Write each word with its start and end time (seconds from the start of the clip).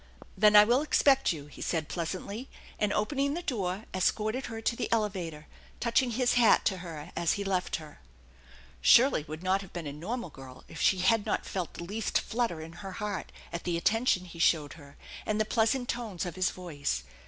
"Then 0.35 0.55
I 0.55 0.63
will 0.63 0.81
expect 0.81 1.31
you," 1.31 1.45
he 1.45 1.61
said 1.61 1.87
pleasantly, 1.87 2.49
and, 2.79 2.91
opening 2.91 3.35
the 3.35 3.43
door, 3.43 3.85
escorted 3.93 4.47
her 4.47 4.59
to 4.59 4.75
the 4.75 4.91
elevator, 4.91 5.45
touching 5.79 6.09
his 6.09 6.33
hat 6.33 6.65
to 6.65 6.77
her 6.77 7.11
as 7.15 7.33
he 7.33 7.43
left 7.43 7.75
her. 7.75 8.01
Shirley 8.81 9.23
would 9.27 9.43
not 9.43 9.61
have 9.61 9.73
been 9.73 9.85
a 9.85 9.93
normal 9.93 10.31
girl 10.31 10.63
if 10.67 10.81
she 10.81 10.97
had 11.01 11.23
no* 11.27 11.33
34 11.33 11.33
THE 11.33 11.33
ENCHANTED 11.33 11.53
BARN 11.53 11.53
felt 11.67 11.73
the 11.75 11.83
least 11.83 12.19
flutter 12.19 12.61
in 12.61 12.73
her 12.73 12.91
heart 12.93 13.31
at 13.53 13.63
the 13.63 13.77
attention 13.77 14.25
he 14.25 14.39
showed 14.39 14.73
her 14.73 14.97
and 15.23 15.39
the 15.39 15.45
pleasant 15.45 15.87
tones 15.87 16.25
of 16.25 16.33
his 16.35 16.49
voice. 16.49 17.03